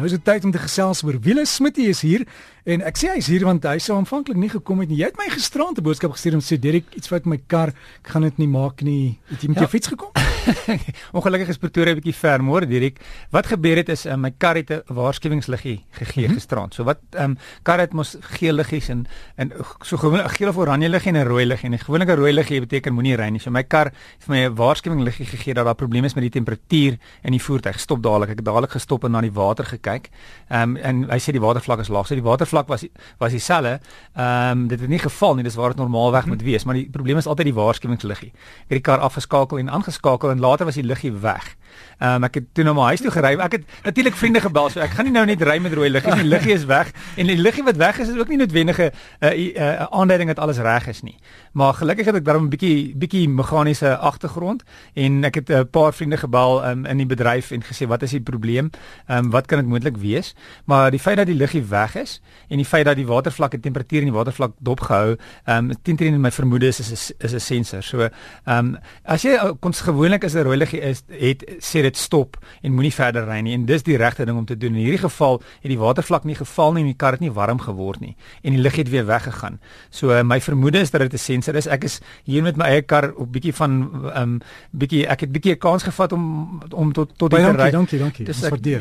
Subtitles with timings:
[0.00, 2.22] Nou is dit tyd om te gesels oor Wiele Smit is hier
[2.64, 5.02] en ek sê hy's hier want hy sou aanvanklik nie gekom het nie.
[5.02, 8.08] Jy het my gisterand 'n boodskap gestuur om sê Derek iets wat my kar, ek
[8.08, 9.18] gaan dit nie maak nie.
[9.28, 9.68] Het jy met ja.
[9.68, 10.29] jou fiets gekom?
[11.16, 13.00] Ongelukkig is Pretoria 'n bietjie ver, môre Dirk.
[13.30, 16.34] Wat gebeur het is uh, my kar het 'n waarskuwingsliggie gegee mm -hmm.
[16.34, 16.74] gisterand.
[16.74, 20.48] So wat ehm um, kar het mos geel liggies en en so gewoon 'n geel
[20.48, 23.28] of oranje liggie en 'n rooi liggie en 'n gewone rooi liggie beteken moenie ry
[23.28, 23.40] nie.
[23.40, 26.30] So my kar het vir my 'n waarskuwingsliggie gegee dat daar probleme is met die
[26.30, 27.80] temperatuur in die voertuig.
[27.80, 28.30] Stop dadelik.
[28.30, 30.08] Ek het dadelik gestop en na die water gekyk.
[30.48, 32.06] Ehm um, en hy sê die watervlak is laag.
[32.06, 32.86] So die watervlak was
[33.18, 33.80] was dieselfde.
[34.14, 35.44] Ehm um, dit het nie geval nie.
[35.44, 38.32] Dis waar dit normaalweg moet wees, maar die probleem is altyd die waarskuwingsliggie.
[38.32, 41.56] Ek het die kar afgeskakel en aangeskakel en later was die liggie weg.
[42.00, 43.34] Ehm um, ek het toe na my huis toe gery.
[43.36, 46.14] Ek het natuurlik vriende gebel, so ek gaan nie nou net ry met rooi liggies
[46.14, 46.22] nie.
[46.22, 49.26] Die liggie is weg en die liggie wat weg is is ook nie noodwendige 'n
[49.26, 51.18] uh, uh, uh, aanduiding dat alles reg is nie.
[51.52, 54.62] Maar gelukkig het ek daarom 'n bietjie bietjie meganiese agtergrond
[54.94, 58.02] en ek het 'n uh, paar vriende gebel um, in die bedryf en gesê wat
[58.02, 58.70] is die probleem?
[59.06, 60.34] Ehm um, wat kan dit moontlik wees?
[60.64, 63.60] Maar die feit dat die liggie weg is en die feit dat die watervlak en
[63.60, 67.40] temperatuur in die watervlak dopgehou, ehm um, teen teen my vermoede is is is 'n
[67.40, 67.82] sensor.
[67.82, 68.10] So ehm
[68.58, 72.72] um, as jy kon gewoonlik as 'n rooi liggie is het sê dit stop en
[72.72, 74.74] moenie verder ry nie en dis die regte ding om te doen.
[74.74, 77.58] In hierdie geval het die watervlak nie geval nie en die kar het nie warm
[77.58, 79.60] geword nie en die lug het weer weggegaan.
[79.90, 81.66] So uh, my vermoede is dat dit 'n sensor is.
[81.66, 84.40] Ek is hier met my eie kar op bietjie van ehm um,
[84.70, 87.70] bietjie ek het bietjie 'n kans gevat om om tot tot die ry.
[87.70, 88.24] Dankie, dankie.
[88.24, 88.80] Dis waardeer.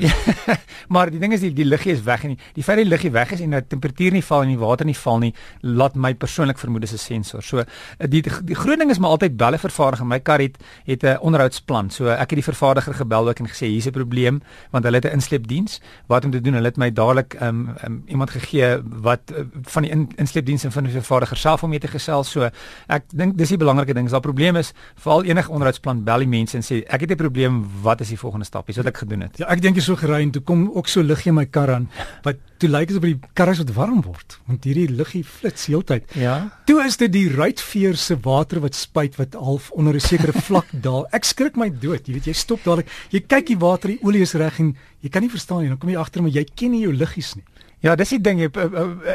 [0.94, 2.94] maar die ding is die die luggie is weg en die, die feit dat die
[2.94, 5.96] luggie weg is en dat temperatuur nie val en die water nie val nie, laat
[5.96, 7.44] my persoonlik vermoed dis 'n sensor.
[7.44, 7.64] So
[7.98, 10.04] die die, die groot ding is maar altyd belle vervaardig.
[10.04, 11.90] My kar het het 'n onderhoudsplan.
[11.94, 14.42] So ek het die vervaardiger gebel ook en gesê hier's 'n probleem
[14.72, 15.80] want hulle het 'n insleepdiens.
[16.08, 16.54] Wat om te doen?
[16.54, 20.72] Hulle het my dadelik um, um, iemand gegee wat uh, van die in, insleepdiens en
[20.72, 22.32] van die vervaardiger self om mee te gesels.
[22.32, 22.50] So
[22.88, 24.06] ek dink dis die belangrike ding.
[24.06, 27.12] As daar 'n probleem is, val enige onderhoudsplan bel die mense en sê ek het
[27.12, 28.66] 'n probleem, wat is die volgende stap?
[28.66, 29.38] Dis wat ek gedoen het.
[29.38, 31.72] Ja, ek dink jy so gery en toe kom ook so liggie in my kar
[31.72, 31.90] aan
[32.24, 35.68] wat toe lyk dit of die kar is wat warm word want hierdie liggie flits
[35.72, 36.10] heeltyd.
[36.20, 36.36] Ja.
[36.70, 40.68] Toe is dit die ruitveer se water wat spuit wat half onder 'n sekere vlak
[40.72, 41.08] daal.
[41.12, 42.08] Ek skrik my dood.
[42.08, 42.90] Jy weet jy stop dadelik.
[43.10, 45.70] Jy kyk die water, die olie is reg en jy kan nie verstaan nie.
[45.70, 47.46] Dan kom jy agter maar jy ken nie jou liggies nie.
[47.80, 48.42] Ja, dis die ding.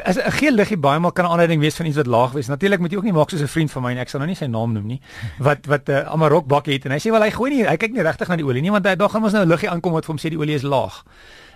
[0.04, 2.48] As 'n geel liggie baie maal kan 'n aanduiding wees van iets wat laag is.
[2.48, 4.28] Natuurlik moet jy ook nie maak soos 'n vriend van my en ek sal nou
[4.28, 5.00] nie sy naam noem nie.
[5.38, 7.76] Wat wat 'n uh, Amarok bak het en hy sê wel hy gooi nie, hy
[7.76, 9.68] kyk nie regtig na die olie nie want hy daar gaan ons nou 'n liggie
[9.68, 11.04] aankom wat vir hom sê die olie is laag.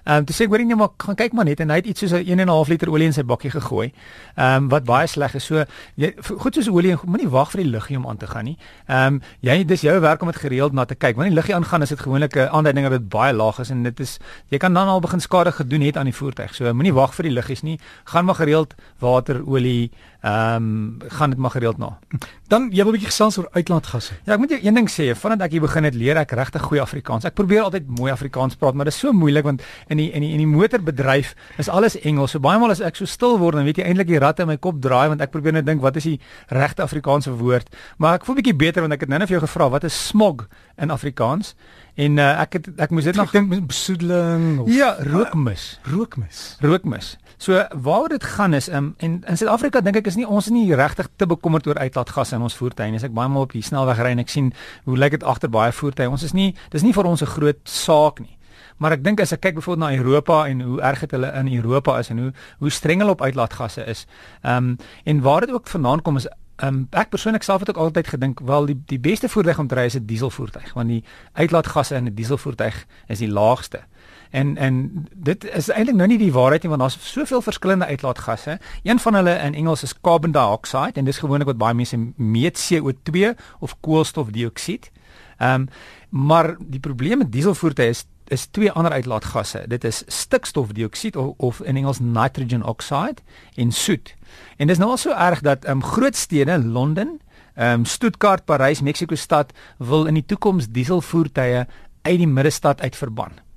[0.08, 1.88] Ehm um, toe sê ek hoorie nee maar gaan kyk maar net en hy het
[1.90, 3.92] iets soos 'n 1 en 'n half liter olie in sy bakkie gegooi.
[4.36, 5.44] Ehm um, wat baie sleg is.
[5.44, 5.64] So
[5.96, 8.56] jy goed soos olie moenie wag vir die liggie om aan te gaan nie.
[8.86, 11.16] Ehm um, jy dis jou werk om dit gereeld na te kyk.
[11.16, 13.82] Wanneer die liggie aangaan is dit gewoonlik 'n aanduiding dat dit baie laag is en
[13.82, 16.54] dit is jy kan dan al begin skade gedoen het aan die voertuig.
[16.54, 17.78] So moenie wag vir die liggies nie.
[18.04, 19.90] Gaan maar gereeld water, olie,
[20.22, 21.98] ehm um, gaan dit maar gereeld na.
[22.48, 24.12] Dan jy wil 'n bietjie gesels oor uitlaatgasse.
[24.24, 26.62] Ja, ek moet jou een ding sê, vandat ek hier begin het leer ek regtig
[26.62, 27.24] goeie Afrikaans.
[27.24, 30.24] Ek probeer altyd mooi Afrikaans praat, maar dit is so moeilik want in die in
[30.24, 32.34] die in die motorbedryf is alles Engels.
[32.34, 34.48] So baie maal as ek so stil word, dan weet jy eintlik die ratte in
[34.48, 36.18] my kop draai want ek probeer net dink wat is die
[36.54, 37.68] regte Afrikaanse woord.
[37.98, 39.98] Maar ek voel bietjie beter want ek het nou net vir jou gevra wat is
[40.08, 40.46] smog
[40.78, 41.54] in Afrikaans?
[41.98, 45.80] En uh, ek het ek moes dit nog dink besoedeling of Ja, rookmis.
[45.90, 46.56] Rookmis.
[46.62, 47.16] Rookmis.
[47.42, 50.74] So waaroor dit gaan is um, in in Suid-Afrika dink ek is nie ons nie
[50.78, 53.02] regtig te bekommerd oor uitlaatgasse in ons voertuie nie.
[53.02, 54.52] As ek baie maal op die snelweg ry en ek sien
[54.86, 56.10] hoe lyk dit agter baie voertuie.
[56.10, 58.37] Ons is nie dis nie vir ons 'n groot saak nie.
[58.78, 61.54] Maar ek dink as ek kyk byvoorbeeld na Europa en hoe erg dit hulle in
[61.54, 64.06] Europa is en hoe hoe streng hulle op uitlaatgasse is.
[64.42, 66.28] Ehm um, en waar dit ook vandaan kom is
[66.58, 69.76] Um, ek persoonlik self het ook altyd gedink wel die die beste voertuig om te
[69.78, 73.80] ry is 'n dieselvoertuig want die uitlaatgasse in 'n dieselvoertuig is die laagste.
[74.30, 78.58] En en dit is eintlik nou nie die waarheid nie want daar's soveel verskillende uitlaatgasse.
[78.82, 82.58] Een van hulle in Engels is carbon dioxide en dis gewoonlik wat baie mense meet
[82.58, 84.90] CO2 of koolstofdioksied.
[85.38, 85.68] Ehm um,
[86.08, 89.64] maar die probleem met dieselvoertuie is is twee ander uitlaatgasse.
[89.66, 93.22] Dit is stikstofdioksied of, of in Engels nitrogen oxide
[93.54, 94.14] en soet.
[94.56, 97.20] En dis nou al so erg dat ehm um, groot stede, Londen,
[97.54, 101.66] ehm um, Stuttgart, Parys, Mexico stad wil in die toekoms dieselvoertuie
[102.02, 103.47] uit die middestad uit verban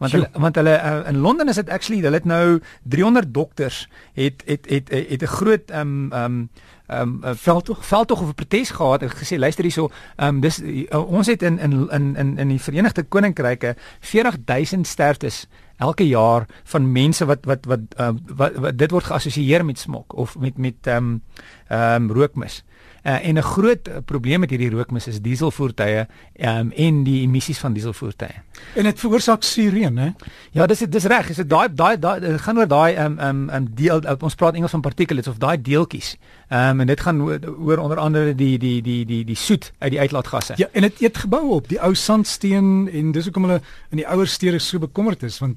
[0.00, 3.84] want hulle want hulle uh, in Londen is dit actually hulle het nou 300 dokters
[4.16, 6.48] het het het het 'n groot um, um,
[6.88, 7.86] um, veldtog?
[7.86, 9.02] veldtog of 'n protes gehad.
[9.02, 12.60] En gesê luister hierso um, dis uh, ons het in in in in in die
[12.60, 18.90] Verenigde Koninkryke 40000 sterftes elke jaar van mense wat wat wat, uh, wat, wat dit
[18.90, 21.22] word geassosieer met smok of met met ehm um,
[21.68, 22.64] ehm um, rookmis.
[23.02, 26.06] Uh, en 'n groot uh, probleem met hierdie rookmis is dieselvoertuie
[26.36, 28.42] um, en die emissies van dieselvoertuie.
[28.74, 30.10] En dit veroorsaak sirene, hè?
[30.50, 31.28] Ja, dis dis reg.
[31.28, 34.70] Is dit daai daai daai gaan oor daai um um um deel ons praat Engels
[34.70, 36.16] van particulates of daai deeltjies.
[36.50, 40.00] Um en dit gaan oor onder andere die die die die die soet uit die
[40.00, 40.54] uitlaatgasse.
[40.56, 43.60] Ja, en dit eet gebou op, die ou sandsteen en dis hoekom hulle
[43.90, 45.56] in die ouer stede so bekommerd is want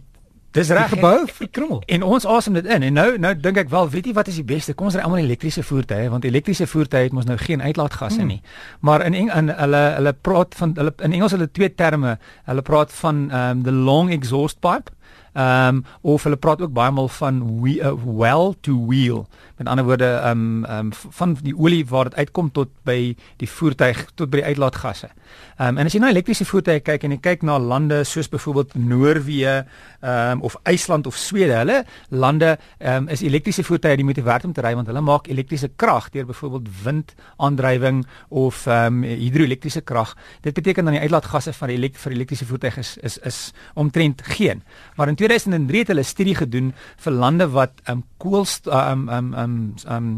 [0.53, 0.89] Dis reg.
[0.89, 1.81] Gebou verkrummel.
[1.85, 2.83] En ons asem dit in.
[2.85, 4.75] En nou nou dink ek wel, weet jy wat is die beste?
[4.77, 8.35] Kom ons ry almal elektriese voertuie want elektriese voertuie het mos nou geen uitlaatgasse hmm.
[8.35, 8.41] nie.
[8.85, 12.19] Maar in in hulle hulle praat van hulle in Engels hulle twee terme.
[12.45, 14.93] Hulle praat van um the long exhaust pipe
[15.33, 19.27] Ehm um, of hulle praat ook baie maal van we, uh, well to wheel.
[19.57, 23.15] Met ander woorde, ehm um, ehm um, van die olie waar dit uitkom tot by
[23.41, 25.09] die voertuig tot by die uitlaatgasse.
[25.57, 28.29] Ehm um, en as jy na elektriese voertuie kyk en jy kyk na lande soos
[28.29, 29.65] byvoorbeeld Noorwe,
[30.01, 34.21] ehm um, of IJsland of Swede, hulle lande ehm um, is elektriese voertuie die moet
[34.23, 39.03] werk om te ry want hulle maak elektriese krag deur byvoorbeeld windaandrywing of ehm um,
[39.03, 40.13] hidroelektriese krag.
[40.41, 43.41] Dit beteken dan die uitlaatgasse van die elekt vir elektriese voertuie is is is
[43.73, 44.63] omtrent geen.
[44.95, 46.73] Maar in 2003 het hulle studie gedoen
[47.05, 50.13] vir lande wat ehm um, koolst ehm ehm ehm ehm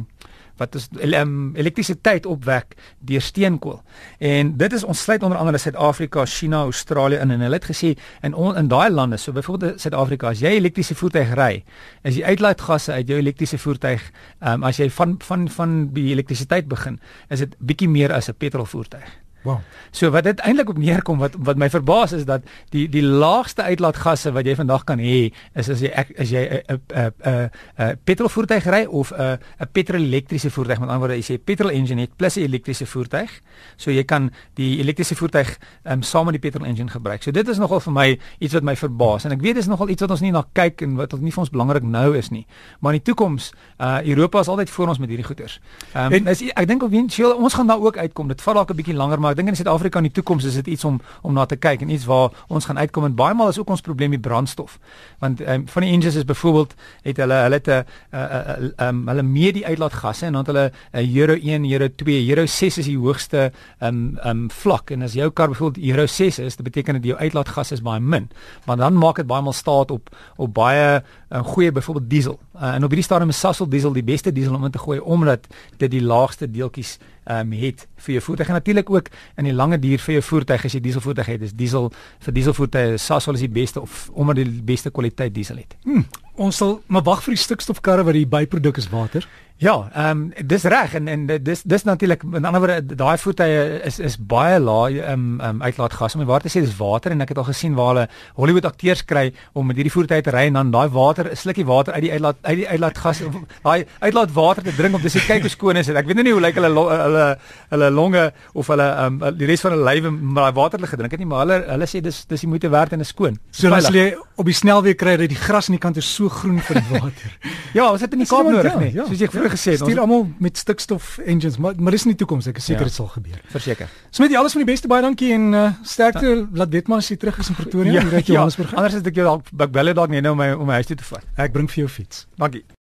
[0.57, 3.81] wat is um, elektrisiteit opwek deur steenkool.
[4.19, 7.91] En dit is ons sluit onder andere Suid-Afrika, China, Australië in en hulle het gesê
[8.21, 11.63] in on, in daai lande, so byvoorbeeld Suid-Afrika, as jy elektriese voertuig ry,
[12.03, 14.07] is die uitlaatgasse uit jou elektriese voertuig,
[14.39, 16.99] um, as jy van van van die elektrisiteit begin,
[17.29, 19.24] is dit bietjie meer as 'n petrolvoertuig.
[19.45, 19.61] Wow.
[19.93, 22.41] So wat dit eintlik op neerkom wat wat my verbaas is dat
[22.73, 26.41] die die laagste uitlaatgasse wat jy vandag kan hê is as jy ek as jy
[26.41, 31.37] 'n 'n 'n 'n petrolvoertuig ry of 'n 'n petrolelektriese voertuig met ander woorde jy
[31.37, 33.41] 'n petrol engine het plus 'n elektriese voertuig.
[33.77, 37.23] So jy kan die elektriese voertuig um, saam met die petrol engine gebruik.
[37.23, 39.89] So dit is nogal vir my iets wat my verbaas en ek weet dis nogal
[39.89, 42.47] iets wat ons nie na kyk en wat nie vir ons belangrik nou is nie.
[42.79, 45.59] Maar in die toekoms uh Europa is altyd voor ons met hierdie goeters.
[45.93, 48.27] Ehm um, ek dink wie ons gaan daar ook uitkom.
[48.27, 50.55] Dit vat dalk 'n bietjie langer maar ek dink in Suid-Afrika in die toekoms is
[50.61, 53.35] dit iets om om na te kyk en iets waar ons gaan uitkom en baie
[53.35, 54.77] maal is ook ons probleem die brandstof.
[55.19, 59.51] Want um, van die engines is byvoorbeeld het hulle hulle het 'n um, hulle mee
[59.53, 62.85] die uitlaatgasse en dan het hulle 'n uh, Euro 1, Euro 2, Euro 6 is
[62.85, 63.51] die hoogste
[63.81, 67.17] um um vlak en as jou kar byvoorbeeld Euro 6 is, dit beteken dat jou
[67.17, 68.29] uitlaatgas is baie min.
[68.65, 72.39] Maar dan maak dit baie maal staat op op baie 'n uh, goeie byvoorbeeld diesel.
[72.55, 74.99] Uh, en op hierdie stadium is Sasol diesel die beste diesel om in te gooi
[74.99, 75.47] omdat
[75.77, 79.53] dit die laagste deeltjies ehm um, het vir jou voertuig en natuurlik ook in die
[79.53, 81.91] lange duur vir jou voertuig as jy dieselvoertuig het, is diesel
[82.25, 85.75] vir dieselvoertuie Sasol is die beste of omdat die beste kwaliteit diesel het.
[85.83, 86.05] Hmm,
[86.37, 89.27] ons sal maar wag vir die stikstofkarre wat die byproduk is water.
[89.57, 93.79] Ja, ehm um, dis reg en en dis dis natuurlik met ander woorde daai voertuie
[93.87, 96.15] is is baie laag ehm um, um, uitlaatgas.
[96.15, 99.05] Om waar te sê dis water en ek het al gesien waar hulle Hollywood akteurs
[99.05, 102.01] kry om met hierdie voertuie te ry en dan daai water, 'n slukkie water uit
[102.01, 103.21] die uitlaat uit die uitlaatgas
[103.63, 105.95] daai uitlaatwater te drink om te sê kyk hoe skoon is dit.
[105.95, 107.37] Ek weet nou nie hoe lyk hulle hulle
[107.69, 110.91] hulle longe of hulle ehm um, die res van hulle lywe maar daai water hulle
[110.91, 113.39] gedrink het nie, maar hulle hulle sê dis dis die moeite werd en is skoon.
[113.51, 116.24] So as jy op die snelweg kry dat die gras aan die kant is so
[116.29, 117.37] groen vir die water.
[117.77, 118.91] ja, ons het in die Kaap nodig ja, nie.
[118.95, 122.15] Ja, Soos jy vroeër gesê het, stuur almal met stikstof engines, maar maar dis in
[122.15, 122.91] die toekoms, ek is seker ja.
[122.91, 123.39] dit sal gebeur.
[123.53, 123.91] Verseker.
[124.09, 126.25] Smit, jy alles van die beste baie dankie en uh, sterkte.
[126.27, 126.45] Ja.
[126.63, 128.73] Laat weet maar as jy terug is in Pretoria, ja, hier uit Johannesburg.
[128.73, 130.91] Ja, anders is ek jou dalk bel dalk nie nou om my om my huis
[130.91, 131.29] toe te vat.
[131.37, 132.25] Ek bring vir jou fiets.
[132.41, 132.65] Dankie.